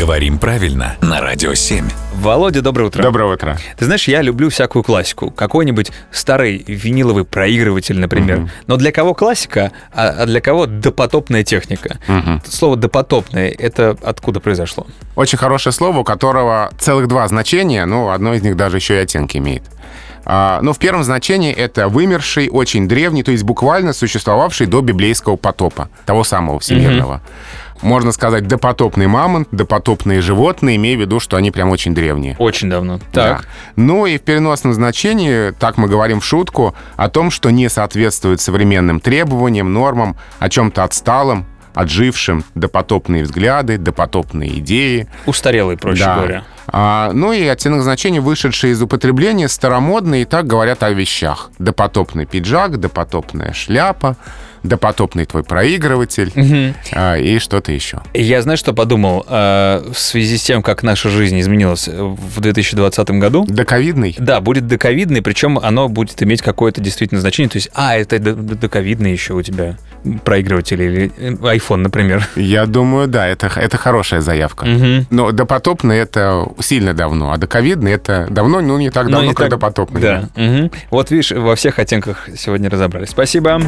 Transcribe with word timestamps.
Говорим 0.00 0.38
правильно 0.38 0.96
на 1.02 1.20
Радио 1.20 1.52
7. 1.52 1.86
Володя, 2.14 2.62
доброе 2.62 2.84
утро. 2.84 3.02
Доброе 3.02 3.34
утро. 3.34 3.58
Ты 3.76 3.84
знаешь, 3.84 4.08
я 4.08 4.22
люблю 4.22 4.48
всякую 4.48 4.82
классику. 4.82 5.30
Какой-нибудь 5.30 5.92
старый 6.10 6.64
виниловый 6.66 7.26
проигрыватель, 7.26 7.98
например. 7.98 8.50
Но 8.66 8.76
для 8.76 8.92
кого 8.92 9.12
классика, 9.12 9.72
а 9.92 10.08
а 10.08 10.24
для 10.24 10.40
кого 10.40 10.64
допотопная 10.64 11.44
техника? 11.44 11.98
Слово 12.48 12.76
«допотопное»— 12.76 13.54
это 13.58 13.94
откуда 14.02 14.40
произошло? 14.40 14.86
Очень 15.16 15.36
хорошее 15.36 15.74
слово, 15.74 15.98
у 15.98 16.04
которого 16.04 16.72
целых 16.78 17.06
два 17.06 17.28
значения, 17.28 17.84
но 17.84 18.10
одно 18.10 18.32
из 18.32 18.40
них 18.40 18.56
даже 18.56 18.78
еще 18.78 18.94
и 18.94 18.98
оттенки 19.02 19.36
имеет. 19.36 19.64
А, 20.24 20.60
ну, 20.62 20.72
в 20.72 20.78
первом 20.78 21.02
значении 21.02 21.52
это 21.52 21.88
вымерший, 21.88 22.48
очень 22.50 22.88
древний, 22.88 23.22
то 23.22 23.32
есть 23.32 23.42
буквально 23.44 23.92
существовавший 23.92 24.66
до 24.66 24.80
библейского 24.80 25.36
потопа, 25.36 25.88
того 26.06 26.24
самого 26.24 26.58
всемирного. 26.60 27.20
Можно 27.82 28.12
сказать, 28.12 28.46
допотопный 28.46 29.06
мамонт, 29.06 29.48
допотопные 29.52 30.20
животные, 30.20 30.76
имея 30.76 30.96
в 30.96 31.00
виду, 31.00 31.20
что 31.20 31.36
они 31.36 31.50
прям 31.50 31.70
очень 31.70 31.94
древние. 31.94 32.36
Очень 32.38 32.68
давно. 32.68 32.98
Да. 33.12 33.28
Так. 33.38 33.48
Ну 33.76 34.06
и 34.06 34.18
в 34.18 34.22
переносном 34.22 34.74
значении, 34.74 35.50
так 35.52 35.78
мы 35.78 35.88
говорим 35.88 36.20
в 36.20 36.24
шутку, 36.24 36.74
о 36.96 37.08
том, 37.08 37.30
что 37.30 37.50
не 37.50 37.68
соответствует 37.70 38.40
современным 38.40 39.00
требованиям, 39.00 39.72
нормам, 39.72 40.16
о 40.38 40.48
чем-то 40.50 40.84
отсталом, 40.84 41.46
отжившим, 41.74 42.44
допотопные 42.54 43.22
взгляды, 43.24 43.78
допотопные 43.78 44.58
идеи. 44.58 45.06
Устарелый, 45.26 45.76
проще 45.76 46.04
Да. 46.04 46.16
говоря. 46.16 46.44
А, 46.72 47.12
ну 47.12 47.32
и 47.32 47.44
оттенок 47.46 47.82
значения, 47.82 48.20
вышедший 48.20 48.70
из 48.70 48.82
употребления, 48.82 49.48
старомодный, 49.48 50.22
и 50.22 50.24
так 50.24 50.46
говорят 50.46 50.82
о 50.82 50.90
вещах. 50.90 51.50
Допотопный 51.58 52.26
пиджак, 52.26 52.78
допотопная 52.78 53.52
шляпа, 53.52 54.16
допотопный 54.62 55.24
твой 55.24 55.42
проигрыватель 55.42 56.32
а, 56.92 57.16
и 57.16 57.38
что-то 57.38 57.72
еще. 57.72 58.02
Я, 58.14 58.42
знаешь, 58.42 58.58
что 58.60 58.72
подумал? 58.74 59.24
Э, 59.28 59.82
В 59.92 59.98
связи 59.98 60.36
с 60.36 60.42
тем, 60.42 60.62
как 60.62 60.82
наша 60.82 61.08
жизнь 61.08 61.40
изменилась 61.40 61.88
в 61.88 62.40
2020 62.40 63.10
году, 63.12 63.46
Доковидный? 63.48 64.14
Да, 64.18 64.40
будет 64.40 64.66
доковидный, 64.66 65.22
причем 65.22 65.58
оно 65.58 65.88
будет 65.88 66.22
иметь 66.22 66.42
какое-то 66.42 66.80
действительно 66.80 67.20
значение. 67.20 67.48
То 67.48 67.56
есть, 67.56 67.70
а, 67.74 67.96
это 67.96 68.18
доковидный 68.18 69.12
еще 69.12 69.34
у 69.34 69.42
тебя 69.42 69.76
проигрыватель 70.24 70.80
или 70.82 71.12
э, 71.16 71.30
iPhone, 71.32 71.76
например. 71.78 72.28
Я 72.36 72.66
думаю, 72.66 73.08
да, 73.08 73.26
это, 73.26 73.50
это 73.56 73.76
хорошая 73.76 74.20
заявка. 74.20 74.66
Мгм. 74.66 75.06
Но 75.10 75.32
допотопный 75.32 75.98
это 75.98 76.46
сильно 76.62 76.94
давно, 76.94 77.32
а 77.32 77.36
доковидный 77.36 77.92
это 77.92 78.26
давно, 78.30 78.60
ну 78.60 78.78
не 78.78 78.90
так 78.90 79.06
Но 79.06 79.18
давно, 79.18 79.28
как 79.30 79.38
так- 79.38 79.50
допотопный. 79.50 80.00
Да. 80.00 80.28
Мгм. 80.36 80.70
Вот 80.90 81.10
видишь, 81.10 81.32
во 81.32 81.54
всех 81.56 81.78
оттенках 81.78 82.28
сегодня 82.36 82.68
разобрались. 82.70 83.10
Спасибо. 83.10 83.60